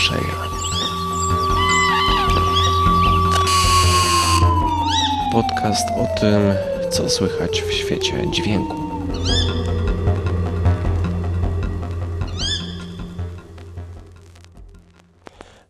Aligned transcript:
słyszenia. 0.00 0.34
Podcast 5.32 5.88
o 5.90 6.20
tym, 6.20 6.54
co 6.90 7.10
słychać 7.10 7.62
w 7.62 7.72
świecie 7.72 8.30
dźwięku. 8.30 8.76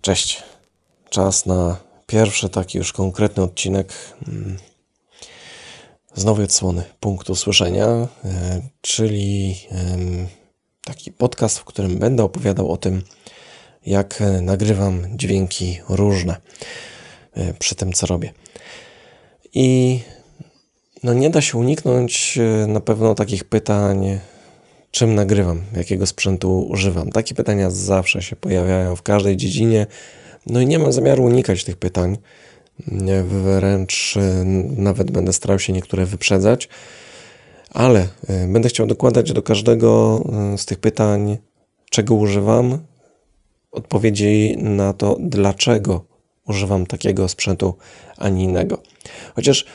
Cześć. 0.01 0.43
Czas 1.09 1.47
na 1.47 1.77
pierwszy 2.07 2.49
taki 2.49 2.79
już 2.79 2.93
konkretny 2.93 3.43
odcinek 3.43 3.93
mm, 4.29 4.57
z 6.15 6.25
nowej 6.25 6.45
odsłony 6.45 6.85
punktu 7.01 7.35
słyszenia, 7.35 7.87
e, 7.87 8.09
czyli 8.81 9.57
taki 10.85 11.13
podcast, 11.13 11.59
w 11.59 11.65
którym 11.65 11.99
będę 11.99 12.25
opowiadał 12.25 12.73
o 12.73 12.77
tym, 12.77 13.03
jak 13.87 14.23
nagrywam 14.43 15.03
dźwięki 15.17 15.79
różne 15.89 16.37
e, 17.35 17.55
przy 17.55 17.75
tym, 17.75 17.93
co 17.93 18.07
robię. 18.07 18.33
I 19.55 20.01
no 21.03 21.15
nie 21.15 21.31
da 21.31 21.41
się 21.41 21.59
uniknąć 21.59 22.39
e, 22.39 22.67
na 22.67 22.81
pewno 22.81 23.15
takich 23.15 23.45
pytań, 23.45 24.19
czym 24.91 25.15
nagrywam, 25.15 25.63
jakiego 25.77 26.07
sprzętu 26.07 26.63
używam. 26.63 27.11
Takie 27.11 27.35
pytania 27.35 27.71
zawsze 27.71 28.23
się 28.23 28.37
pojawiają 28.37 28.97
w 28.97 29.03
każdej 29.03 29.37
dziedzinie. 29.37 29.87
No 30.47 30.61
i 30.61 30.67
nie 30.67 30.79
mam 30.79 30.93
zamiaru 30.93 31.25
unikać 31.25 31.65
tych 31.65 31.77
pytań. 31.77 32.19
Wręcz 33.25 34.17
e, 34.17 34.45
nawet 34.77 35.11
będę 35.11 35.33
starał 35.33 35.59
się 35.59 35.73
niektóre 35.73 36.07
wyprzedzać, 36.07 36.69
ale 37.71 38.09
będę 38.49 38.69
chciał 38.69 38.87
dokładać 38.87 39.33
do 39.33 39.43
każdego 39.43 40.23
z 40.57 40.67
tych 40.67 40.79
pytań, 40.79 41.39
czego 41.91 42.15
używam, 42.15 42.79
odpowiedzi 43.73 44.57
na 44.59 44.93
to, 44.93 45.17
dlaczego 45.21 46.05
używam 46.49 46.87
takiego 46.87 47.29
sprzętu, 47.29 47.75
a 48.17 48.29
nie 48.29 48.45
innego. 48.45 48.79
Chociaż 49.35 49.67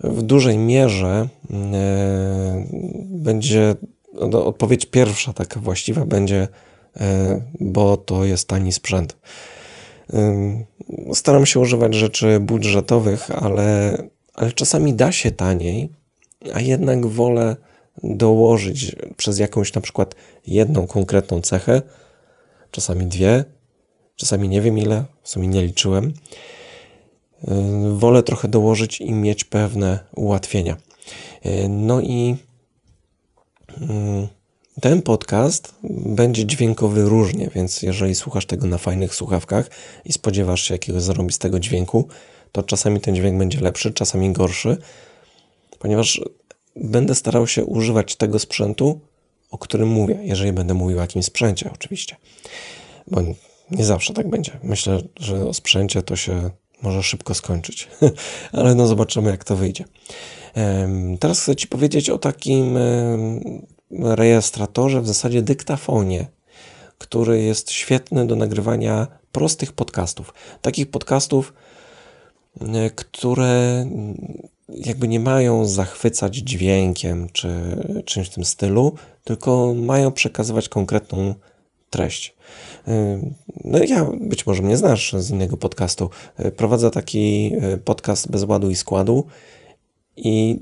w 0.00 0.22
dużej 0.22 0.58
mierze 0.58 1.28
e, 1.50 2.66
będzie 3.04 3.74
no, 4.14 4.46
odpowiedź 4.46 4.86
pierwsza, 4.86 5.32
taka 5.32 5.60
właściwa 5.60 6.06
będzie, 6.06 6.48
e, 7.00 7.40
bo 7.60 7.96
to 7.96 8.24
jest 8.24 8.48
tani 8.48 8.72
sprzęt. 8.72 9.16
E, 10.12 10.64
staram 11.14 11.46
się 11.46 11.60
używać 11.60 11.94
rzeczy 11.94 12.40
budżetowych, 12.40 13.30
ale, 13.30 13.98
ale 14.34 14.52
czasami 14.52 14.94
da 14.94 15.12
się 15.12 15.30
taniej, 15.30 15.88
a 16.54 16.60
jednak 16.60 17.06
wolę 17.06 17.56
dołożyć 18.02 18.96
przez 19.16 19.38
jakąś 19.38 19.74
na 19.74 19.80
przykład 19.80 20.14
jedną 20.46 20.86
konkretną 20.86 21.40
cechę, 21.40 21.82
czasami 22.72 23.06
dwie, 23.06 23.44
czasami 24.16 24.48
nie 24.48 24.60
wiem 24.60 24.78
ile, 24.78 25.04
w 25.22 25.28
sumie 25.28 25.48
nie 25.48 25.62
liczyłem. 25.62 26.12
Yy, 27.48 27.98
wolę 27.98 28.22
trochę 28.22 28.48
dołożyć 28.48 29.00
i 29.00 29.12
mieć 29.12 29.44
pewne 29.44 29.98
ułatwienia. 30.16 30.76
Yy, 31.44 31.68
no 31.68 32.00
i 32.00 32.36
yy, 33.80 34.28
ten 34.80 35.02
podcast 35.02 35.74
będzie 36.06 36.46
dźwiękowy 36.46 37.02
różnie, 37.02 37.50
więc 37.54 37.82
jeżeli 37.82 38.14
słuchasz 38.14 38.46
tego 38.46 38.66
na 38.66 38.78
fajnych 38.78 39.14
słuchawkach 39.14 39.70
i 40.04 40.12
spodziewasz 40.12 40.62
się 40.62 40.74
jakiegoś 40.74 41.02
zarobistego 41.02 41.60
dźwięku, 41.60 42.08
to 42.52 42.62
czasami 42.62 43.00
ten 43.00 43.14
dźwięk 43.14 43.38
będzie 43.38 43.60
lepszy, 43.60 43.92
czasami 43.92 44.32
gorszy, 44.32 44.76
ponieważ 45.78 46.20
będę 46.76 47.14
starał 47.14 47.46
się 47.46 47.64
używać 47.64 48.16
tego 48.16 48.38
sprzętu, 48.38 49.00
o 49.52 49.58
którym 49.58 49.88
mówię, 49.88 50.18
jeżeli 50.22 50.52
będę 50.52 50.74
mówił 50.74 50.98
o 50.98 51.00
jakimś 51.00 51.24
sprzęcie, 51.24 51.70
oczywiście. 51.74 52.16
Bo 53.06 53.20
nie 53.70 53.84
zawsze 53.84 54.14
tak 54.14 54.30
będzie. 54.30 54.58
Myślę, 54.62 55.02
że 55.16 55.46
o 55.46 55.54
sprzęcie 55.54 56.02
to 56.02 56.16
się 56.16 56.50
może 56.82 57.02
szybko 57.02 57.34
skończyć, 57.34 57.88
ale 58.52 58.74
no 58.74 58.86
zobaczymy, 58.86 59.30
jak 59.30 59.44
to 59.44 59.56
wyjdzie. 59.56 59.84
Teraz 61.20 61.40
chcę 61.40 61.56
Ci 61.56 61.68
powiedzieć 61.68 62.10
o 62.10 62.18
takim 62.18 62.78
rejestratorze, 63.90 65.00
w 65.00 65.06
zasadzie 65.06 65.42
dyktafonie, 65.42 66.26
który 66.98 67.42
jest 67.42 67.70
świetny 67.70 68.26
do 68.26 68.36
nagrywania 68.36 69.06
prostych 69.32 69.72
podcastów. 69.72 70.34
Takich 70.62 70.90
podcastów, 70.90 71.52
które 72.94 73.86
jakby 74.68 75.08
nie 75.08 75.20
mają 75.20 75.64
zachwycać 75.66 76.36
dźwiękiem 76.36 77.28
czy 77.32 77.50
czymś 78.04 78.28
w 78.28 78.34
tym 78.34 78.44
stylu, 78.44 78.94
tylko 79.24 79.74
mają 79.74 80.12
przekazywać 80.12 80.68
konkretną 80.68 81.34
treść. 81.90 82.34
No 83.64 83.78
ja, 83.78 84.06
być 84.20 84.46
może 84.46 84.62
mnie 84.62 84.76
znasz 84.76 85.12
z 85.18 85.30
innego 85.30 85.56
podcastu, 85.56 86.10
prowadzę 86.56 86.90
taki 86.90 87.52
podcast 87.84 88.30
bez 88.30 88.44
ładu 88.44 88.70
i 88.70 88.76
składu 88.76 89.26
i 90.16 90.58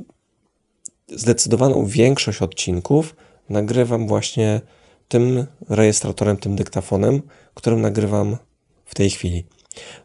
zdecydowaną 1.08 1.86
większość 1.86 2.42
odcinków 2.42 3.16
nagrywam 3.48 4.08
właśnie 4.08 4.60
tym 5.08 5.46
rejestratorem, 5.68 6.36
tym 6.36 6.56
dyktafonem, 6.56 7.22
którym 7.54 7.80
nagrywam 7.80 8.36
w 8.84 8.94
tej 8.94 9.10
chwili. 9.10 9.44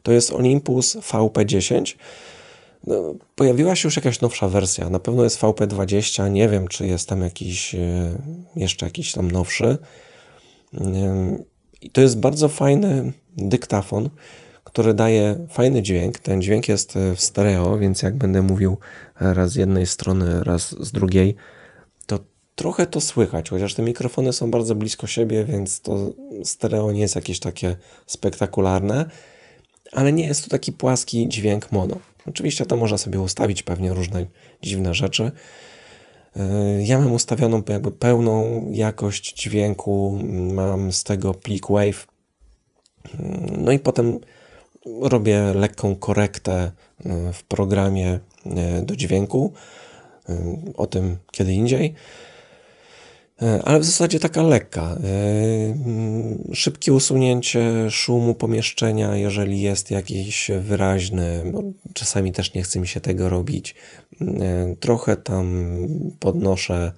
To 0.04 0.12
jest 0.12 0.34
Olympus 0.34 0.96
VP10. 0.96 1.96
No, 2.88 3.16
pojawiła 3.36 3.76
się 3.76 3.88
już 3.88 3.96
jakaś 3.96 4.22
nowsza 4.22 4.48
wersja. 4.48 4.90
Na 4.90 5.00
pewno 5.00 5.24
jest 5.24 5.40
VP20. 5.40 6.32
Nie 6.32 6.50
wiem, 6.50 6.68
czy 6.68 6.88
jest 6.88 7.10
tam 7.10 7.22
jakiś 7.22 7.76
e, 7.76 7.80
jeszcze 8.56 8.86
jakiś 8.86 9.12
tam 9.12 9.32
nowszy. 9.32 9.78
I 11.82 11.90
to 11.90 12.02
jest 12.02 12.20
bardzo 12.20 12.50
fajny 12.50 13.14
dyktafon, 13.38 14.10
który 14.64 14.94
daje 14.94 15.48
fajny 15.50 15.82
dźwięk. 15.82 16.20
Ten 16.20 16.42
dźwięk 16.42 16.68
jest 16.68 16.98
e, 16.98 17.16
w 17.16 17.22
stereo, 17.22 17.78
więc 17.78 18.02
jak 18.02 18.16
będę 18.16 18.42
mówił 18.42 18.78
raz 19.20 19.52
z 19.52 19.56
jednej 19.56 19.86
strony, 19.86 20.44
raz 20.44 20.86
z 20.86 20.92
drugiej, 20.92 21.36
to 22.06 22.20
trochę 22.56 22.88
to 22.88 23.02
słychać, 23.02 23.50
chociaż 23.50 23.74
te 23.74 23.84
mikrofony 23.84 24.34
są 24.34 24.52
bardzo 24.52 24.76
blisko 24.76 25.08
siebie, 25.08 25.46
więc 25.46 25.82
to 25.82 26.14
stereo 26.44 26.92
nie 26.92 27.02
jest 27.02 27.16
jakieś 27.16 27.40
takie 27.40 27.76
spektakularne, 28.08 29.06
ale 29.92 30.14
nie 30.14 30.28
jest 30.28 30.44
to 30.44 30.50
taki 30.50 30.74
płaski 30.74 31.28
dźwięk 31.30 31.72
mono. 31.72 32.00
Oczywiście 32.28 32.66
to 32.66 32.78
można 32.78 32.98
sobie 32.98 33.20
ustawić 33.20 33.64
pewnie 33.64 33.94
różne 33.94 34.26
dziwne 34.62 34.94
rzeczy, 34.94 35.32
E, 36.36 36.84
ja 36.84 37.00
mam 37.00 37.12
ustawioną 37.12 37.64
jakby 37.70 37.92
pełną 37.92 38.66
jakość 38.72 39.34
dźwięku, 39.34 40.20
mam 40.54 40.92
z 40.92 41.04
tego 41.04 41.34
plik 41.34 41.68
WAV. 41.70 42.06
No 43.58 43.72
i 43.72 43.80
potem 43.80 44.20
robię 45.02 45.54
lekką 45.54 45.96
korektę 45.96 46.72
e, 47.06 47.34
w 47.34 47.44
programie 47.44 48.20
do 48.84 48.96
dźwięku. 48.96 49.54
O 50.78 50.88
tym 50.88 51.18
kiedy 51.32 51.54
indziej. 51.54 51.94
E, 53.42 53.62
ale 53.64 53.80
w 53.80 53.86
zasadzie 53.86 54.20
taka 54.20 54.44
lekka. 54.44 54.82
E, 54.82 54.98
mm, 55.66 56.44
szybkie 56.54 56.94
usunięcie 56.94 57.92
szumu 57.92 58.36
pomieszczenia, 58.36 59.16
jeżeli 59.16 59.62
jest 59.62 59.92
jakiś 59.92 60.52
wyraźny, 60.62 61.44
bo 61.54 61.64
czasami 61.94 62.32
też 62.32 62.54
nie 62.54 62.64
chce 62.64 62.80
mi 62.80 62.88
się 62.88 63.00
tego 63.00 63.30
robić. 63.30 63.76
E, 64.22 64.76
trochę 64.80 65.16
tam 65.16 65.68
podnoszę, 66.20 66.92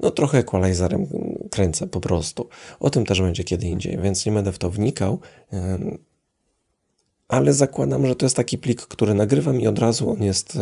no 0.00 0.10
trochę 0.10 0.38
equalizerem 0.38 1.06
kręcę 1.50 1.86
po 1.86 2.00
prostu. 2.00 2.48
O 2.80 2.90
tym 2.90 3.06
też 3.06 3.20
będzie 3.20 3.44
kiedy 3.44 3.66
indziej, 3.66 3.98
więc 3.98 4.26
nie 4.26 4.32
będę 4.32 4.52
w 4.52 4.58
to 4.58 4.70
wnikał. 4.70 5.20
Ale 7.28 7.52
zakładam, 7.52 8.06
że 8.06 8.16
to 8.16 8.26
jest 8.26 8.36
taki 8.36 8.58
plik, 8.58 8.80
który 8.80 9.14
nagrywam 9.14 9.60
i 9.60 9.66
od 9.66 9.78
razu 9.78 10.10
on 10.10 10.22
jest 10.22 10.58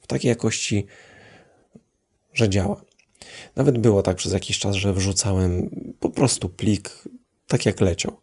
w 0.00 0.06
takiej 0.06 0.28
jakości, 0.28 0.86
że 2.32 2.48
działa. 2.48 2.80
Nawet 3.56 3.78
było 3.78 4.02
tak 4.02 4.16
przez 4.16 4.32
jakiś 4.32 4.58
czas, 4.58 4.76
że 4.76 4.92
wrzucałem 4.92 5.70
po 6.00 6.10
prostu 6.10 6.48
plik 6.48 6.90
tak 7.46 7.66
jak 7.66 7.80
leciał. 7.80 8.16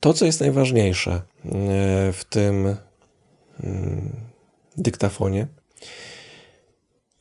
To, 0.00 0.14
co 0.14 0.24
jest 0.24 0.40
najważniejsze 0.40 1.12
e, 1.12 1.22
w 2.12 2.24
tym 2.30 2.76
mm, 3.60 4.12
dyktafonie, 4.76 5.46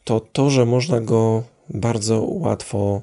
to 0.03 0.19
to, 0.19 0.49
że 0.49 0.65
można 0.65 1.01
go 1.01 1.43
bardzo 1.69 2.21
łatwo 2.21 3.01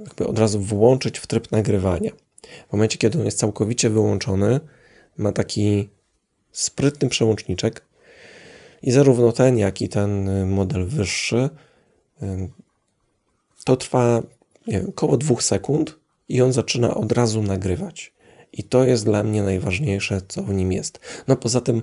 jakby 0.00 0.26
od 0.26 0.38
razu 0.38 0.60
włączyć 0.60 1.18
w 1.18 1.26
tryb 1.26 1.52
nagrywania. 1.52 2.10
W 2.68 2.72
momencie, 2.72 2.98
kiedy 2.98 3.18
on 3.18 3.24
jest 3.24 3.38
całkowicie 3.38 3.90
wyłączony, 3.90 4.60
ma 5.16 5.32
taki 5.32 5.88
sprytny 6.52 7.08
przełączniczek 7.08 7.84
i 8.84 8.90
zarówno 8.90 9.32
ten, 9.32 9.58
jak 9.58 9.82
i 9.82 9.88
ten 9.88 10.30
model 10.46 10.86
wyższy 10.86 11.50
to 13.64 13.76
trwa 13.76 14.22
nie 14.66 14.78
wiem, 14.78 14.88
około 14.88 15.16
dwóch 15.16 15.42
sekund 15.42 15.98
i 16.28 16.42
on 16.42 16.52
zaczyna 16.52 16.94
od 16.94 17.12
razu 17.12 17.42
nagrywać. 17.42 18.12
I 18.52 18.64
to 18.64 18.84
jest 18.84 19.04
dla 19.04 19.22
mnie 19.22 19.42
najważniejsze, 19.42 20.20
co 20.28 20.42
w 20.42 20.54
nim 20.54 20.72
jest. 20.72 21.00
No 21.28 21.36
poza 21.36 21.60
tym, 21.60 21.82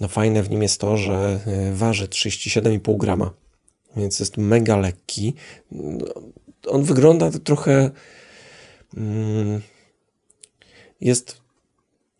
no 0.00 0.08
fajne 0.08 0.42
w 0.42 0.50
nim 0.50 0.62
jest 0.62 0.80
to, 0.80 0.96
że 0.96 1.40
e, 1.46 1.74
waży 1.74 2.08
37,5 2.08 2.96
grama, 2.96 3.30
więc 3.96 4.20
jest 4.20 4.36
mega 4.36 4.76
lekki. 4.76 5.34
No, 5.72 6.06
on 6.66 6.82
wygląda 6.82 7.30
trochę. 7.30 7.90
Mm, 8.96 9.60
jest 11.00 11.40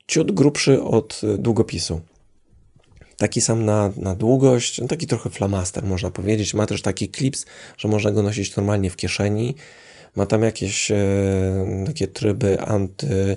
ciut 0.07 0.33
grubszy 0.33 0.83
od 0.83 1.21
długopisu. 1.39 2.01
Taki 3.19 3.41
sam 3.41 3.65
na, 3.65 3.93
na 3.97 4.15
długość, 4.15 4.81
taki 4.89 5.07
trochę 5.07 5.31
flamaster 5.31 5.85
można 5.85 6.11
powiedzieć. 6.11 6.55
Ma 6.55 6.67
też 6.67 6.83
taki 6.83 7.09
klips, 7.09 7.47
że 7.77 7.89
można 7.89 8.11
go 8.11 8.23
nosić 8.23 8.57
normalnie 8.57 8.91
w 8.91 8.97
kieszeni. 8.97 9.55
Ma 10.17 10.27
tam 10.27 10.43
jakieś 10.43 10.91
e, 10.91 10.97
takie 11.87 12.09
tryby 12.09 12.61
anty 12.61 13.37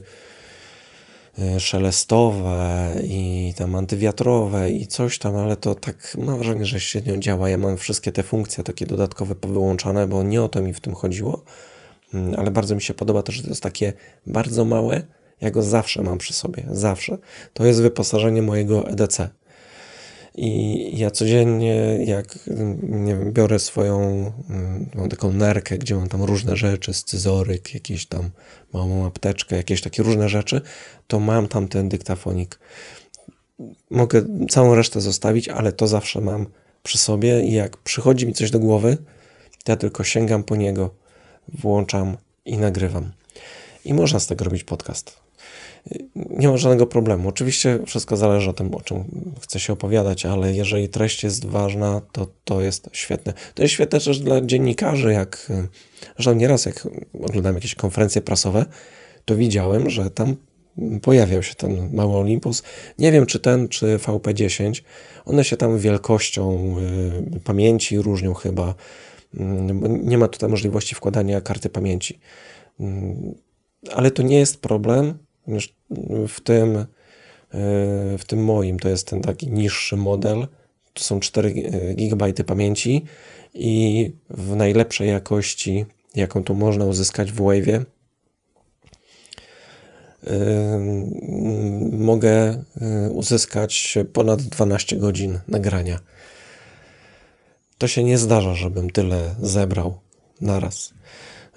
e, 1.40 1.60
szelestowe 1.60 2.92
i 3.04 3.54
tam 3.58 3.76
antywiatrowe 3.76 4.72
i 4.72 4.88
coś 4.88 5.20
tam, 5.20 5.36
ale 5.36 5.58
to 5.58 5.76
tak 5.76 6.18
mam 6.18 6.38
wrażenie, 6.38 6.66
że 6.66 6.80
średnio 6.80 7.18
działa. 7.18 7.50
Ja 7.50 7.58
mam 7.58 7.78
wszystkie 7.78 8.12
te 8.12 8.24
funkcje 8.24 8.64
takie 8.64 8.86
dodatkowe 8.86 9.36
powyłączane, 9.36 10.08
bo 10.08 10.24
nie 10.24 10.42
o 10.42 10.50
to 10.50 10.62
mi 10.62 10.74
w 10.74 10.80
tym 10.80 10.96
chodziło, 10.96 11.44
mm, 12.14 12.36
ale 12.38 12.52
bardzo 12.52 12.76
mi 12.76 12.82
się 12.82 12.94
podoba 12.94 13.24
to, 13.24 13.32
że 13.32 13.44
to 13.44 13.50
jest 13.50 13.64
takie 13.64 13.94
bardzo 14.28 14.66
małe. 14.66 15.02
Ja 15.42 15.52
go 15.52 15.62
zawsze 15.62 16.02
mam 16.02 16.18
przy 16.18 16.34
sobie, 16.34 16.66
zawsze. 16.72 17.18
To 17.54 17.66
jest 17.66 17.82
wyposażenie 17.82 18.42
mojego 18.42 18.88
EDC. 18.88 19.30
I 20.36 21.00
ja 21.00 21.12
codziennie, 21.12 21.76
jak 22.06 22.40
nie 22.84 23.16
wiem, 23.16 23.34
biorę 23.34 23.60
swoją 23.60 24.00
mm, 24.50 24.90
mam 24.96 25.10
taką 25.10 25.34
nerkę, 25.34 25.78
gdzie 25.78 25.96
mam 25.96 26.10
tam 26.10 26.24
różne 26.24 26.56
rzeczy, 26.56 26.94
scyzoryk, 26.94 27.74
jakieś 27.74 28.06
tam 28.06 28.30
małą 28.74 29.06
apteczkę, 29.06 29.56
jakieś 29.56 29.82
takie 29.82 30.04
różne 30.04 30.30
rzeczy, 30.30 30.62
to 31.08 31.20
mam 31.20 31.48
tam 31.48 31.68
ten 31.68 31.90
dyktafonik. 31.90 32.60
Mogę 33.90 34.26
całą 34.50 34.76
resztę 34.76 35.02
zostawić, 35.02 35.50
ale 35.50 35.72
to 35.72 35.88
zawsze 35.88 36.22
mam 36.22 36.46
przy 36.84 36.98
sobie 36.98 37.42
i 37.42 37.54
jak 37.54 37.78
przychodzi 37.78 38.28
mi 38.28 38.34
coś 38.34 38.52
do 38.52 38.60
głowy, 38.60 38.98
to 39.64 39.72
ja 39.72 39.76
tylko 39.76 40.04
sięgam 40.04 40.44
po 40.44 40.56
niego, 40.56 40.90
włączam 41.48 42.18
i 42.46 42.58
nagrywam. 42.58 43.12
I 43.86 43.94
można 43.94 44.20
z 44.20 44.28
tego 44.28 44.46
robić 44.46 44.64
podcast 44.64 45.22
nie 46.16 46.48
ma 46.48 46.58
żadnego 46.58 46.88
problemu. 46.88 47.30
Oczywiście 47.30 47.80
wszystko 47.86 48.18
zależy 48.18 48.50
o 48.50 48.54
tym, 48.54 48.76
o 48.76 48.82
czym 48.82 49.04
chce 49.42 49.60
się 49.60 49.74
opowiadać, 49.74 50.26
ale 50.26 50.54
jeżeli 50.54 50.90
treść 50.90 51.24
jest 51.24 51.46
ważna, 51.46 52.02
to 52.12 52.28
to 52.44 52.62
jest 52.62 52.90
świetne. 52.92 53.34
To 53.54 53.62
jest 53.62 53.74
świetne 53.74 54.00
też 54.00 54.20
dla 54.20 54.42
dziennikarzy, 54.42 55.14
jak 55.14 55.52
zresztą 56.16 56.34
nieraz 56.34 56.66
jak 56.66 56.88
oglądam 57.24 57.56
jakieś 57.56 57.76
konferencje 57.76 58.22
prasowe, 58.22 58.66
to 59.26 59.36
widziałem, 59.36 59.90
że 59.90 60.10
tam 60.10 60.36
pojawiał 61.02 61.44
się 61.44 61.56
ten 61.56 61.90
mały 61.94 62.16
Olympus. 62.16 62.64
Nie 63.00 63.12
wiem, 63.12 63.26
czy 63.26 63.40
ten, 63.40 63.68
czy 63.68 63.98
VP10. 63.98 64.82
One 65.26 65.44
się 65.44 65.58
tam 65.58 65.80
wielkością 65.80 66.76
y, 67.36 67.40
pamięci 67.40 67.98
różnią 67.98 68.34
chyba. 68.34 68.76
Mm, 69.34 70.10
nie 70.10 70.18
ma 70.18 70.28
tutaj 70.28 70.50
możliwości 70.50 70.96
wkładania 70.96 71.42
karty 71.42 71.70
pamięci. 71.70 72.20
Mm, 72.80 73.36
ale 73.92 74.12
to 74.12 74.24
nie 74.24 74.40
jest 74.40 74.62
problem, 74.62 75.18
w 76.28 76.42
tym, 76.42 76.78
e, 76.78 76.86
w 78.18 78.22
tym 78.28 78.44
moim 78.44 78.80
to 78.80 78.90
jest 78.90 79.08
ten 79.08 79.22
taki 79.22 79.48
niższy 79.48 79.98
model. 79.98 80.48
To 80.94 81.04
są 81.04 81.20
4 81.20 81.54
GB 81.96 82.34
pamięci 82.34 83.06
i 83.54 84.12
w 84.30 84.56
najlepszej 84.56 85.10
jakości, 85.10 85.86
jaką 86.16 86.44
tu 86.44 86.56
można 86.56 86.86
uzyskać 86.86 87.32
w 87.32 87.42
Wave'ie, 87.42 87.86
e, 90.28 90.80
mogę 91.92 92.64
e, 92.82 93.10
uzyskać 93.10 93.98
ponad 94.14 94.42
12 94.42 94.98
godzin 94.98 95.40
nagrania. 95.48 96.00
To 97.78 97.88
się 97.88 98.04
nie 98.04 98.18
zdarza, 98.18 98.54
żebym 98.56 98.90
tyle 98.90 99.36
zebrał 99.42 100.00
naraz. 100.42 100.94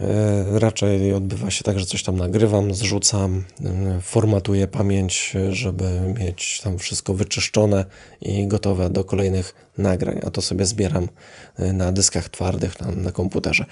E, 0.00 0.58
raczej 0.58 1.12
odbywa 1.12 1.50
się 1.50 1.64
tak, 1.64 1.78
że 1.78 1.86
coś 1.86 2.02
tam 2.02 2.16
nagrywam, 2.16 2.74
zrzucam, 2.74 3.44
e, 3.64 4.00
formatuję 4.00 4.66
pamięć, 4.66 5.36
żeby 5.50 5.84
mieć 6.18 6.60
tam 6.64 6.78
wszystko 6.78 7.14
wyczyszczone 7.14 7.84
i 8.20 8.46
gotowe 8.46 8.90
do 8.90 9.04
kolejnych 9.04 9.54
nagrań, 9.78 10.20
a 10.26 10.30
to 10.30 10.42
sobie 10.42 10.66
zbieram 10.66 11.08
e, 11.56 11.72
na 11.72 11.92
dyskach 11.92 12.28
twardych 12.28 12.80
na, 12.80 12.90
na 12.90 13.12
komputerze. 13.12 13.64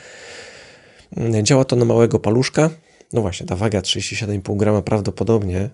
Działa 1.43 1.65
to 1.65 1.77
na 1.77 1.85
małego 1.85 2.19
paluszka. 2.19 2.71
No 3.13 3.21
właśnie, 3.21 3.47
ta 3.47 3.57
waga 3.57 3.81
37,5 3.81 4.57
grama 4.57 4.83
prawdopodobnie 4.83 5.71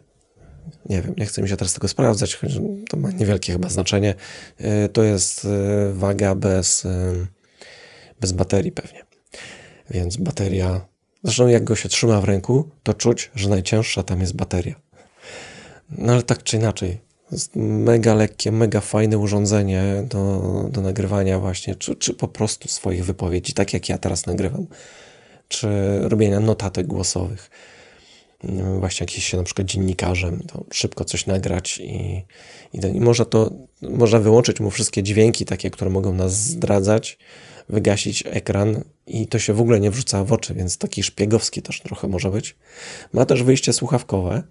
nie 0.87 1.03
wiem, 1.03 1.15
nie 1.17 1.27
chcę 1.27 1.43
mi 1.43 1.49
się 1.49 1.57
teraz 1.57 1.73
tego 1.75 1.89
sprawdzać, 1.89 2.35
choć 2.35 2.53
to 2.89 2.97
ma 2.97 3.11
niewielkie 3.11 3.53
chyba 3.53 3.69
znaczenie. 3.69 4.15
To 4.93 5.03
jest 5.03 5.47
waga 5.93 6.35
bez, 6.35 6.87
bez 8.21 8.33
baterii 8.33 8.73
pewnie. 8.73 9.08
Więc 9.91 10.17
bateria, 10.17 10.87
zresztą 11.25 11.49
jak 11.49 11.65
go 11.65 11.77
się 11.77 11.89
trzyma 11.89 12.21
w 12.21 12.25
ręku, 12.25 12.69
to 12.83 12.95
czuć, 12.95 13.31
że 13.35 13.49
najcięższa 13.49 14.03
tam 14.03 14.21
jest 14.21 14.37
bateria. 14.37 14.75
No 15.91 16.13
ale 16.13 16.23
tak 16.23 16.43
czy 16.43 16.57
inaczej, 16.57 16.99
mega 17.57 18.15
lekkie, 18.15 18.53
mega 18.53 18.81
fajne 18.81 19.19
urządzenie 19.19 20.05
do, 20.09 20.65
do 20.71 20.81
nagrywania 20.81 21.39
właśnie, 21.39 21.75
czy, 21.75 21.97
czy 21.97 22.15
po 22.15 22.29
prostu 22.29 22.69
swoich 22.69 23.05
wypowiedzi, 23.05 23.53
tak 23.53 23.73
jak 23.73 23.89
ja 23.89 23.99
teraz 23.99 24.27
nagrywam, 24.27 24.67
czy 25.49 25.69
robienia 26.03 26.41
notatek 26.41 26.87
głosowych. 26.87 27.51
Właśnie 28.79 29.05
jakiś 29.05 29.25
się 29.25 29.37
na 29.37 29.43
przykład 29.43 29.67
dziennikarzem, 29.67 30.43
to 30.47 30.65
szybko 30.73 31.05
coś 31.05 31.27
nagrać 31.27 31.79
i, 31.79 32.25
i, 32.73 32.79
i 32.95 33.01
można 33.01 33.25
to, 33.25 33.51
można 33.83 34.19
wyłączyć 34.19 34.61
mu 34.61 34.71
wszystkie 34.71 35.03
dźwięki 35.03 35.45
takie, 35.45 35.71
które 35.71 35.91
mogą 35.91 36.15
nas 36.15 36.33
zdradzać, 36.33 37.19
wygasić 37.69 38.25
ekran 38.27 38.85
i 39.09 39.27
to 39.27 39.39
się 39.39 39.53
w 39.53 39.61
ogóle 39.61 39.81
nie 39.81 39.91
wrzuca 39.91 40.25
w 40.25 40.33
oczy, 40.33 40.55
więc 40.55 40.79
taki 40.79 41.03
szpiegowski 41.03 41.63
też 41.63 41.81
trochę 41.81 42.09
może 42.09 42.31
być. 42.31 42.57
Ma 43.13 43.27
też 43.27 43.43
wyjście 43.43 43.73
słuchawkowe. 43.73 44.43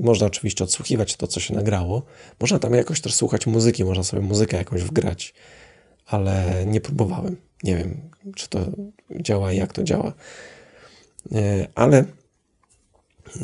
Można 0.00 0.26
oczywiście 0.26 0.64
odsłuchiwać 0.64 1.16
to, 1.16 1.26
co 1.26 1.40
się 1.40 1.54
nagrało. 1.54 2.02
Można 2.40 2.58
tam 2.58 2.74
jakoś 2.74 3.00
też 3.00 3.14
słuchać 3.14 3.46
muzyki, 3.46 3.84
można 3.84 4.02
sobie 4.02 4.22
muzykę 4.22 4.56
jakąś 4.56 4.82
wgrać, 4.82 5.34
ale 6.06 6.64
nie 6.66 6.80
próbowałem. 6.80 7.36
Nie 7.62 7.76
wiem, 7.76 8.10
czy 8.36 8.48
to 8.48 8.60
działa, 9.20 9.52
jak 9.52 9.72
to 9.72 9.82
działa. 9.82 10.12
E, 11.32 11.68
ale 11.74 12.04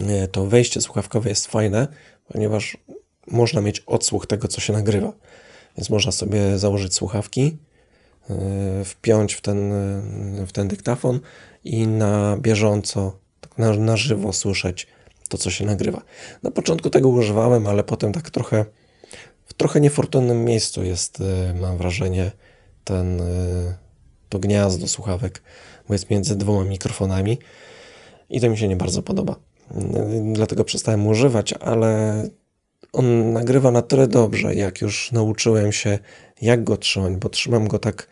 e, 0.09 0.29
to 0.29 0.47
wejście 0.47 0.81
słuchawkowe 0.81 1.29
jest 1.29 1.47
fajne, 1.47 1.89
ponieważ 2.29 2.77
można 3.27 3.61
mieć 3.61 3.81
odsłuch 3.81 4.27
tego, 4.27 4.49
co 4.49 4.61
się 4.61 4.73
nagrywa. 4.73 5.13
Więc 5.77 5.91
można 5.91 6.13
sobie 6.13 6.59
założyć 6.59 6.95
słuchawki, 6.95 7.57
wpiąć 8.85 9.35
w 9.35 9.41
ten, 9.41 9.73
w 10.47 10.53
ten 10.53 10.69
dyktafon 10.69 11.21
i 11.65 11.87
na 11.87 12.37
bieżąco, 12.41 13.19
tak 13.41 13.59
na, 13.59 13.73
na 13.73 13.97
żywo 13.97 14.33
słyszeć 14.33 14.87
to, 15.29 15.39
co 15.39 15.51
się 15.51 15.67
nagrywa. 15.67 16.03
Na 16.43 16.51
początku 16.51 16.91
tego 16.91 17.09
używałem, 17.09 17.67
ale 17.67 17.85
potem 17.85 18.13
tak 18.13 18.31
trochę 18.31 18.65
w 19.47 19.55
trochę 19.55 19.81
niefortunnym 19.81 20.45
miejscu 20.45 20.85
jest, 20.85 21.21
e, 21.21 21.55
mam 21.55 21.77
wrażenie, 21.77 22.31
ten, 22.85 23.23
to 24.29 24.39
gniazdo 24.39 24.89
słuchawek, 24.89 25.43
bo 25.89 25.95
jest 25.95 26.11
między 26.11 26.37
dwoma 26.37 26.65
mikrofonami 26.65 27.39
i 28.31 28.41
to 28.41 28.51
mi 28.51 28.59
się 28.59 28.69
nie 28.69 28.77
bardzo 28.77 29.03
podoba. 29.03 29.37
Dlatego 30.33 30.65
przestałem 30.65 31.07
używać, 31.07 31.53
ale 31.53 32.23
on 32.95 33.33
nagrywa 33.33 33.71
na 33.71 33.83
tyle 33.83 34.09
dobrze, 34.09 34.55
jak 34.55 34.81
już 34.81 35.13
nauczyłem 35.13 35.73
się, 35.73 35.99
jak 36.43 36.65
go 36.65 36.77
trzymać, 36.77 37.13
bo 37.13 37.29
trzymam 37.29 37.69
go 37.69 37.79
tak, 37.79 38.09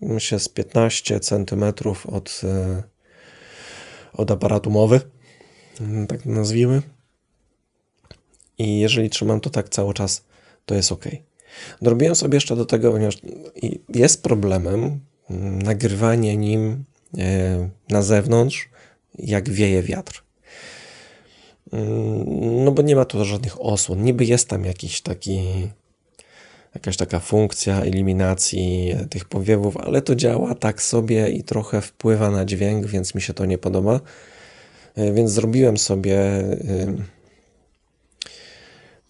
myślę, 0.00 0.38
z 0.38 0.48
15 0.48 1.20
cm 1.20 1.64
od, 2.06 2.40
e, 2.44 2.82
od 4.12 4.30
aparatu 4.30 4.70
mowy, 4.70 5.00
tak 6.08 6.26
nazwijmy. 6.26 6.82
I 8.58 8.80
jeżeli 8.80 9.10
trzymam 9.10 9.40
to 9.40 9.50
tak 9.50 9.68
cały 9.68 9.94
czas, 9.94 10.24
to 10.66 10.74
jest 10.74 10.92
ok. 10.92 11.04
Dorobiłem 11.82 12.14
sobie 12.14 12.36
jeszcze 12.36 12.56
do 12.56 12.64
tego, 12.64 12.92
ponieważ 12.92 13.20
jest 13.88 14.22
problemem 14.22 15.00
mm, 15.30 15.62
nagrywanie 15.62 16.36
nim 16.36 16.84
e, 17.18 17.68
na 17.88 18.02
zewnątrz, 18.02 18.68
jak 19.18 19.50
wieje 19.50 19.82
wiatr. 19.82 20.24
No 22.62 22.72
bo 22.72 22.82
nie 22.82 22.96
ma 22.96 23.04
tu 23.04 23.24
żadnych 23.24 23.60
osłon. 23.60 24.02
Niby 24.02 24.24
jest 24.24 24.48
tam 24.48 24.64
jakiś 24.64 25.00
taki, 25.00 25.68
jakaś 26.74 26.96
taka 26.96 27.20
funkcja 27.20 27.80
eliminacji 27.80 28.94
tych 29.10 29.24
powiewów, 29.24 29.76
ale 29.76 30.02
to 30.02 30.14
działa 30.14 30.54
tak 30.54 30.82
sobie 30.82 31.28
i 31.28 31.44
trochę 31.44 31.80
wpływa 31.80 32.30
na 32.30 32.44
dźwięk, 32.44 32.86
więc 32.86 33.14
mi 33.14 33.22
się 33.22 33.34
to 33.34 33.46
nie 33.46 33.58
podoba. 33.58 34.00
E, 34.94 35.12
więc 35.12 35.30
zrobiłem 35.30 35.76
sobie 35.76 36.18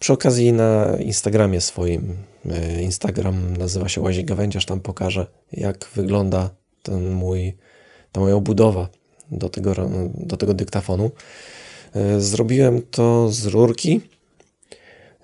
przy 0.03 0.13
okazji 0.13 0.53
na 0.53 0.97
Instagramie 0.99 1.61
swoim. 1.61 2.17
E, 2.49 2.81
Instagram 2.81 3.57
nazywa 3.57 3.89
się 3.89 4.01
Łazik 4.01 4.27
Gawędziarz, 4.27 4.65
tam 4.65 4.79
pokażę 4.79 5.27
jak 5.51 5.89
wygląda 5.95 6.49
ten 6.83 7.11
mój, 7.11 7.57
ta 8.11 8.21
moja 8.21 8.35
obudowa 8.35 8.89
do 9.31 9.49
tego, 9.49 9.75
do 10.13 10.37
tego 10.37 10.53
dyktafonu. 10.53 11.11
E, 11.95 12.21
zrobiłem 12.21 12.81
to 12.81 13.29
z 13.29 13.45
rurki, 13.45 14.01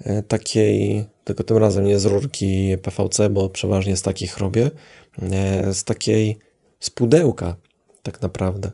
e, 0.03 0.23
takiej, 0.23 1.05
tylko 1.23 1.43
tym 1.43 1.57
razem 1.57 1.85
nie 1.85 1.99
z 1.99 2.05
rurki 2.05 2.77
PVC, 2.81 3.29
bo 3.29 3.49
przeważnie 3.49 3.97
z 3.97 4.01
takich 4.01 4.37
robię, 4.37 4.71
e, 5.21 5.73
z 5.73 5.83
takiej, 5.83 6.37
z 6.79 6.89
pudełka 6.89 7.55
tak 8.03 8.21
naprawdę. 8.21 8.71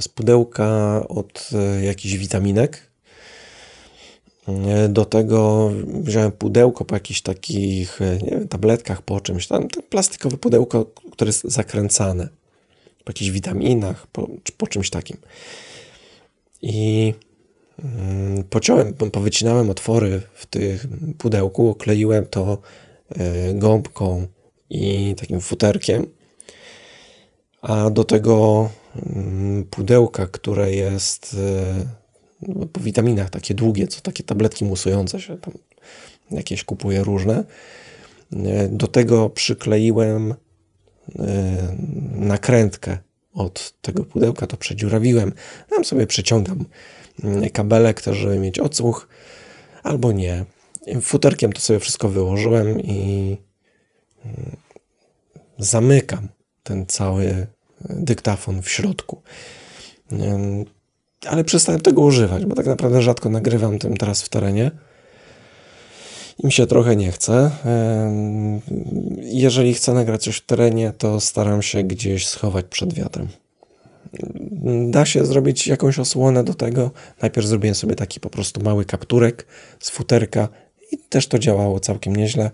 z 0.00 0.08
pudełka 0.08 1.02
od 1.08 1.50
jakichś 1.82 2.14
witaminek. 2.14 2.90
Do 4.88 5.04
tego 5.04 5.70
wziąłem 5.86 6.32
pudełko 6.32 6.84
po 6.84 6.96
jakichś 6.96 7.20
takich 7.20 8.00
nie 8.22 8.30
wiem, 8.30 8.48
tabletkach, 8.48 9.02
po 9.02 9.20
czymś 9.20 9.46
tam, 9.46 9.68
plastikowe 9.68 10.36
pudełko, 10.36 10.86
które 11.12 11.28
jest 11.28 11.44
zakręcane 11.44 12.28
po 13.08 13.12
jakichś 13.12 13.30
witaminach, 13.30 14.06
po, 14.06 14.28
po 14.56 14.66
czymś 14.66 14.90
takim. 14.90 15.16
I 16.62 17.14
mm, 17.84 18.44
pociąłem, 18.44 18.94
powycinałem 18.94 19.70
otwory 19.70 20.22
w 20.34 20.46
tym 20.46 20.78
pudełku, 21.18 21.68
okleiłem 21.68 22.26
to 22.26 22.58
e, 23.08 23.54
gąbką 23.54 24.26
i 24.70 25.14
takim 25.20 25.40
futerkiem, 25.40 26.06
a 27.62 27.90
do 27.90 28.04
tego 28.04 28.68
mm, 28.96 29.64
pudełka, 29.64 30.26
które 30.26 30.74
jest 30.74 31.36
e, 32.48 32.66
po 32.72 32.80
witaminach, 32.80 33.30
takie 33.30 33.54
długie, 33.54 33.88
co 33.88 34.00
takie 34.00 34.24
tabletki 34.24 34.64
musujące 34.64 35.20
się, 35.20 35.38
tam 35.38 35.54
jakieś 36.30 36.64
kupuję 36.64 37.04
różne. 37.04 37.44
E, 38.32 38.68
do 38.68 38.86
tego 38.86 39.30
przykleiłem 39.30 40.34
nakrętkę 42.14 42.98
od 43.34 43.74
tego 43.82 44.04
pudełka, 44.04 44.46
to 44.46 44.56
przedziurawiłem. 44.56 45.32
Tam 45.70 45.84
sobie 45.84 46.06
przeciągam 46.06 46.64
mm, 47.24 47.50
kabelek 47.50 48.02
też, 48.02 48.16
żeby 48.16 48.38
mieć 48.38 48.58
odsłuch, 48.58 49.08
albo 49.82 50.12
nie. 50.12 50.44
Futerkiem 51.02 51.52
to 51.52 51.60
sobie 51.60 51.80
wszystko 51.80 52.08
wyłożyłem 52.08 52.80
i 52.80 53.36
mm, 54.24 54.56
zamykam 55.58 56.28
ten 56.62 56.86
cały 56.86 57.46
dyktafon 57.80 58.62
w 58.62 58.68
środku. 58.68 59.22
Ale 61.26 61.44
przestałem 61.44 61.80
tego 61.80 62.02
używać, 62.02 62.44
bo 62.44 62.54
tak 62.54 62.66
naprawdę 62.66 63.02
rzadko 63.02 63.28
nagrywam 63.28 63.78
tym 63.78 63.96
teraz 63.96 64.22
w 64.22 64.28
terenie. 64.28 64.70
Im 66.38 66.50
się 66.50 66.66
trochę 66.66 66.96
nie 66.96 67.12
chce. 67.12 67.50
Jeżeli 69.22 69.74
chcę 69.74 69.94
nagrać 69.94 70.22
coś 70.22 70.36
w 70.36 70.46
terenie, 70.46 70.92
to 70.98 71.20
staram 71.20 71.62
się 71.62 71.82
gdzieś 71.82 72.26
schować 72.26 72.66
przed 72.70 72.94
wiatrem. 72.94 73.28
Da 74.90 75.06
się 75.06 75.26
zrobić 75.26 75.66
jakąś 75.66 75.98
osłonę 75.98 76.44
do 76.44 76.54
tego. 76.54 76.90
Najpierw 77.22 77.46
zrobiłem 77.46 77.74
sobie 77.74 77.94
taki 77.94 78.20
po 78.20 78.30
prostu 78.30 78.62
mały 78.62 78.84
kapturek 78.84 79.46
z 79.80 79.90
futerka 79.90 80.48
i 80.92 80.98
też 80.98 81.26
to 81.26 81.38
działało 81.38 81.80
całkiem 81.80 82.16
nieźle. 82.16 82.50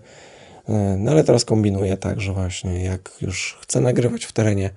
No 0.97 1.11
ale 1.11 1.23
teraz 1.23 1.45
kombinuję 1.45 1.97
tak, 1.97 2.21
że 2.21 2.33
właśnie 2.33 2.83
jak 2.83 3.11
już 3.21 3.57
chcę 3.61 3.81
nagrywać 3.81 4.25
w 4.25 4.31
terenie, 4.31 4.69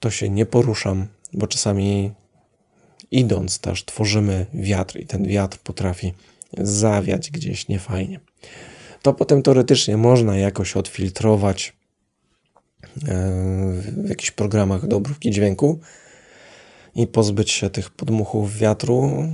to 0.00 0.10
się 0.10 0.30
nie 0.30 0.46
poruszam, 0.46 1.06
bo 1.32 1.46
czasami 1.46 2.12
idąc 3.10 3.58
też 3.58 3.84
tworzymy 3.84 4.46
wiatr 4.54 5.00
i 5.00 5.06
ten 5.06 5.26
wiatr 5.26 5.58
potrafi 5.58 6.14
zawiać 6.58 7.30
gdzieś 7.30 7.68
niefajnie. 7.68 8.20
To 9.02 9.14
potem 9.14 9.42
teoretycznie 9.42 9.96
można 9.96 10.36
jakoś 10.36 10.76
odfiltrować 10.76 11.76
e, 12.82 13.22
w 13.82 14.08
jakichś 14.08 14.30
programach 14.30 14.86
do 14.86 14.96
obróbki 14.96 15.30
dźwięku 15.30 15.80
i 16.94 17.06
pozbyć 17.06 17.50
się 17.50 17.70
tych 17.70 17.90
podmuchów 17.90 18.58
wiatru. 18.58 19.28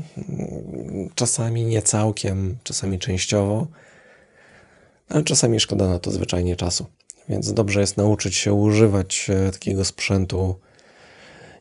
Czasami 1.15 1.65
nie 1.65 1.83
całkiem, 1.83 2.57
czasami 2.63 2.99
częściowo, 2.99 3.67
ale 5.09 5.25
czasami 5.25 5.61
szkoda 5.61 5.89
na 5.89 5.99
to 5.99 6.11
zwyczajnie 6.11 6.57
czasu. 6.57 6.87
Więc 7.29 7.53
dobrze 7.53 7.81
jest 7.81 7.97
nauczyć 7.97 8.37
się 8.37 8.53
używać 8.53 9.31
e, 9.31 9.51
takiego 9.51 9.85
sprzętu, 9.85 10.59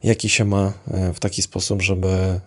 jaki 0.03 0.29
się 0.29 0.45
ma, 0.45 0.73
e, 0.91 1.13
w 1.13 1.19
taki 1.19 1.41
sposób, 1.41 1.81
żeby 1.81 2.39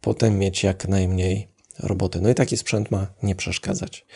potem 0.00 0.38
mieć 0.38 0.62
jak 0.62 0.88
najmniej 0.88 1.48
roboty. 1.78 2.20
No 2.20 2.30
i 2.30 2.34
taki 2.34 2.56
sprzęt 2.56 2.90
ma 2.90 3.06
nie 3.22 3.34
przeszkadzać. 3.34 4.06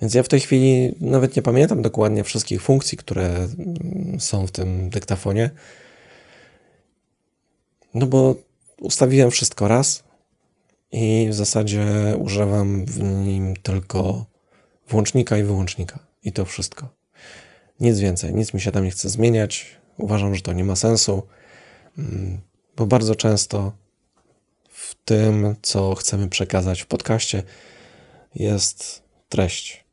Więc 0.00 0.14
ja 0.14 0.22
w 0.22 0.28
tej 0.28 0.40
chwili 0.40 0.94
nawet 1.00 1.36
nie 1.36 1.42
pamiętam 1.42 1.82
dokładnie 1.82 2.24
wszystkich 2.24 2.62
funkcji, 2.62 2.98
które 2.98 3.26
mm, 3.26 4.20
są 4.20 4.46
w 4.46 4.50
tym 4.50 4.90
dyktafonie. 4.90 5.50
No 7.94 8.06
bo 8.06 8.34
ustawiłem 8.80 9.30
wszystko 9.30 9.68
raz 9.68 10.04
i 10.92 11.26
w 11.30 11.34
zasadzie 11.34 11.86
używam 12.18 12.84
w 12.84 13.02
nim 13.02 13.56
tylko 13.56 14.26
włącznika 14.88 15.38
i 15.38 15.42
wyłącznika. 15.42 15.98
I 16.24 16.32
to 16.32 16.44
wszystko. 16.44 16.88
Nic 17.80 17.98
więcej, 17.98 18.34
nic 18.34 18.54
mi 18.54 18.60
się 18.60 18.72
tam 18.72 18.84
nie 18.84 18.90
chce 18.90 19.08
zmieniać. 19.08 19.66
Uważam, 19.98 20.34
że 20.34 20.42
to 20.42 20.52
nie 20.52 20.64
ma 20.64 20.76
sensu, 20.76 21.22
mm, 21.98 22.40
bo 22.76 22.86
bardzo 22.86 23.14
często 23.14 23.72
w 24.86 24.94
tym, 25.04 25.56
co 25.62 25.94
chcemy 25.94 26.28
przekazać 26.28 26.82
w 26.82 26.86
podcaście, 26.86 27.42
jest 28.34 29.02
treść. 29.28 29.84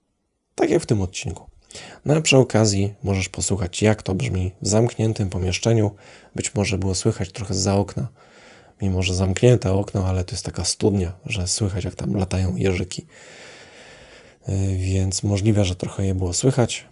Tak 0.56 0.70
jak 0.70 0.84
w 0.84 0.86
tym 0.86 1.02
odcinku. 1.02 1.50
No 2.06 2.14
a 2.14 2.22
przy 2.22 2.38
okazji 2.38 2.94
możesz 3.04 3.30
posłuchać, 3.30 3.82
jak 3.82 4.04
to 4.04 4.16
brzmi 4.16 4.52
w 4.62 4.68
zamkniętym 4.68 5.30
pomieszczeniu. 5.30 5.92
Być 6.36 6.56
może 6.56 6.78
było 6.78 6.96
słychać 6.96 7.32
trochę 7.32 7.54
za 7.54 7.76
okna, 7.76 8.08
mimo 8.82 9.02
że 9.02 9.16
zamknięte 9.16 9.74
okno, 9.74 10.06
ale 10.08 10.24
to 10.24 10.32
jest 10.32 10.46
taka 10.46 10.66
studnia, 10.66 11.14
że 11.26 11.48
słychać, 11.48 11.84
jak 11.84 11.96
tam 11.96 12.16
latają 12.16 12.56
jeżyki. 12.56 13.06
Y, 14.50 14.78
więc 14.78 15.24
możliwe, 15.24 15.66
że 15.66 15.76
trochę 15.76 16.06
je 16.06 16.16
było 16.16 16.34
słychać. 16.34 16.86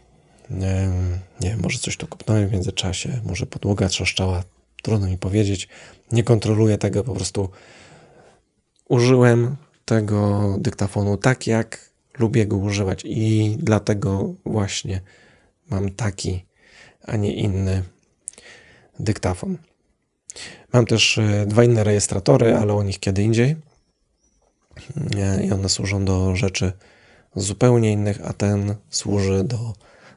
Nie 0.49 1.49
wiem, 1.49 1.61
może 1.61 1.79
coś 1.79 1.97
tu 1.97 2.07
kopnąłem 2.07 2.47
w 2.47 2.51
międzyczasie, 2.51 3.21
może 3.25 3.45
podłoga 3.45 3.89
trzeszczała, 3.89 4.43
trudno 4.83 5.07
mi 5.07 5.17
powiedzieć. 5.17 5.67
Nie 6.11 6.23
kontroluję 6.23 6.77
tego, 6.77 7.03
po 7.03 7.13
prostu 7.13 7.49
użyłem 8.91 9.55
tego 9.85 10.55
dyktafonu 10.59 11.17
tak, 11.17 11.47
jak 11.47 11.89
lubię 12.19 12.47
go 12.47 12.57
używać 12.57 13.01
i 13.05 13.55
dlatego 13.59 14.33
właśnie 14.45 15.01
mam 15.69 15.89
taki, 15.89 16.45
a 17.03 17.15
nie 17.15 17.33
inny 17.33 17.83
dyktafon. 18.99 19.57
Mam 20.73 20.85
też 20.85 21.17
e, 21.17 21.45
dwa 21.45 21.63
inne 21.63 21.83
rejestratory, 21.83 22.55
ale 22.55 22.73
o 22.73 22.83
nich 22.83 22.99
kiedy 22.99 23.23
indziej. 23.23 23.55
E, 25.17 25.43
I 25.43 25.51
one 25.51 25.69
służą 25.69 26.05
do 26.05 26.35
rzeczy 26.35 26.71
zupełnie 27.35 27.91
innych, 27.91 28.19
a 28.23 28.33
ten 28.33 28.75
służy 28.89 29.43
do 29.43 29.73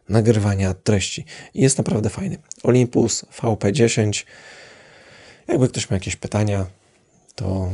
nagrywania 0.09 0.75
treści. 0.75 1.25
I 1.55 1.63
jest 1.63 1.79
naprawdę 1.79 2.11
fajny. 2.11 2.39
Olympus 2.63 3.25
VP10. 3.25 4.25
Jakby 5.49 5.69
ktoś 5.69 5.91
miał 5.91 5.97
jakieś 5.97 6.17
pytania, 6.17 6.67
to 7.35 7.71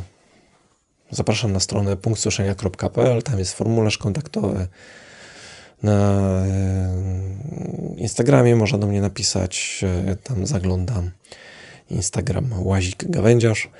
Zapraszam 1.10 1.52
na 1.52 1.60
stronę 1.60 1.96
punktsłyszenia.pl, 1.96 3.22
tam 3.22 3.38
jest 3.38 3.52
formularz 3.52 3.98
kontaktowy. 3.98 4.66
Na 5.82 6.20
e, 6.46 6.90
Instagramie 7.96 8.56
można 8.56 8.78
do 8.78 8.86
mnie 8.86 9.00
napisać, 9.00 9.84
e, 10.08 10.16
tam 10.16 10.46
zaglądam. 10.46 11.10
Instagram 11.90 12.50
Łazik 12.58 13.10
Gawędziarz. 13.10 13.70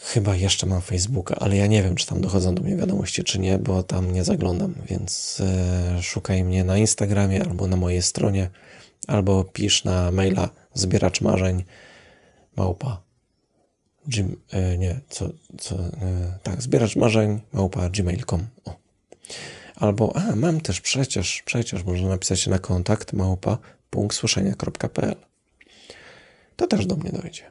Chyba 0.00 0.36
jeszcze 0.36 0.66
mam 0.66 0.80
Facebooka, 0.80 1.34
ale 1.34 1.56
ja 1.56 1.66
nie 1.66 1.82
wiem, 1.82 1.94
czy 1.94 2.06
tam 2.06 2.20
dochodzą 2.20 2.54
do 2.54 2.62
mnie 2.62 2.76
wiadomości, 2.76 3.24
czy 3.24 3.38
nie, 3.38 3.58
bo 3.58 3.82
tam 3.82 4.12
nie 4.12 4.24
zaglądam, 4.24 4.74
więc 4.88 5.42
e, 5.98 6.02
szukaj 6.02 6.44
mnie 6.44 6.64
na 6.64 6.78
Instagramie 6.78 7.44
albo 7.44 7.66
na 7.66 7.76
mojej 7.76 8.02
stronie, 8.02 8.50
albo 9.06 9.44
pisz 9.44 9.84
na 9.84 10.10
maila 10.10 10.48
zbieracz 10.74 11.20
marzeń 11.20 11.64
małpa 12.56 13.11
Gym, 14.06 14.36
e, 14.50 14.78
nie, 14.78 15.00
co, 15.08 15.28
co, 15.58 15.74
e, 15.76 16.38
tak, 16.42 16.62
zbieracz 16.62 16.96
marzeń, 16.96 17.40
małpa 17.52 17.88
gmail.com. 17.88 18.46
O. 18.64 18.76
Albo, 19.76 20.16
a, 20.16 20.36
mam 20.36 20.60
też 20.60 20.80
przecież, 20.80 21.42
przecież 21.44 21.84
można 21.84 22.08
napisać 22.08 22.46
na 22.46 22.58
kontakt 22.58 23.12
małpa. 23.12 23.58
To 26.56 26.66
też 26.66 26.86
do 26.86 26.96
mnie 26.96 27.10
dojdzie. 27.10 27.50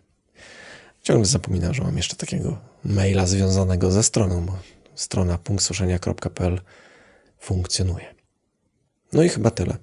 Ciągle 1.03 1.25
zapominam, 1.25 1.73
że 1.73 1.83
mam 1.83 1.97
jeszcze 1.97 2.15
takiego 2.15 2.57
maila 2.83 3.27
związanego 3.27 3.91
ze 3.91 4.03
stroną, 4.03 4.45
bo 4.45 4.57
strona 4.95 5.37
punktsłyszenia.pl 5.37 6.61
funkcjonuje. 7.39 8.15
No 9.13 9.23
i 9.23 9.29
chyba 9.29 9.51
tyle. 9.51 9.77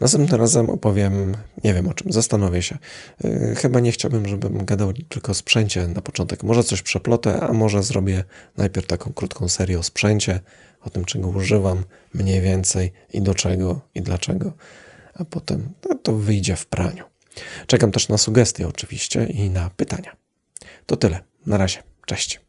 Następnym 0.00 0.40
razem 0.40 0.70
opowiem, 0.70 1.36
nie 1.64 1.74
wiem 1.74 1.88
o 1.88 1.94
czym, 1.94 2.12
zastanowię 2.12 2.62
się. 2.62 2.78
Yy, 3.24 3.54
chyba 3.54 3.80
nie 3.80 3.92
chciałbym, 3.92 4.28
żebym 4.28 4.64
gadał 4.64 4.92
tylko 4.92 5.32
o 5.32 5.34
sprzęcie 5.34 5.88
na 5.88 6.02
początek. 6.02 6.42
Może 6.42 6.64
coś 6.64 6.82
przeplotę, 6.82 7.40
a 7.40 7.52
może 7.52 7.82
zrobię 7.82 8.24
najpierw 8.56 8.86
taką 8.86 9.12
krótką 9.12 9.48
serię 9.48 9.78
o 9.78 9.82
sprzęcie, 9.82 10.40
o 10.80 10.90
tym, 10.90 11.04
czego 11.04 11.28
używam 11.28 11.84
mniej 12.14 12.40
więcej 12.40 12.92
i 13.12 13.22
do 13.22 13.34
czego 13.34 13.80
i 13.94 14.02
dlaczego, 14.02 14.52
a 15.14 15.24
potem 15.24 15.72
no, 15.88 15.94
to 15.94 16.12
wyjdzie 16.12 16.56
w 16.56 16.66
praniu. 16.66 17.04
Czekam 17.66 17.92
też 17.92 18.08
na 18.08 18.18
sugestie 18.18 18.68
oczywiście 18.68 19.24
i 19.24 19.50
na 19.50 19.70
pytania. 19.70 20.16
To 20.86 20.96
tyle. 20.96 21.20
Na 21.46 21.56
razie. 21.56 21.82
Cześć. 22.06 22.41